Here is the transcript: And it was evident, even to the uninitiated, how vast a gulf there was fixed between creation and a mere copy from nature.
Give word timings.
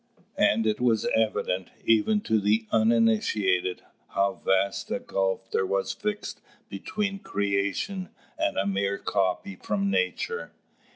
And 0.39 0.65
it 0.65 0.81
was 0.81 1.05
evident, 1.13 1.69
even 1.85 2.21
to 2.21 2.39
the 2.41 2.65
uninitiated, 2.71 3.83
how 4.07 4.41
vast 4.43 4.89
a 4.89 4.97
gulf 4.99 5.51
there 5.51 5.63
was 5.63 5.93
fixed 5.93 6.41
between 6.69 7.19
creation 7.19 8.09
and 8.35 8.57
a 8.57 8.65
mere 8.65 8.97
copy 8.97 9.55
from 9.57 9.91
nature. 9.91 10.53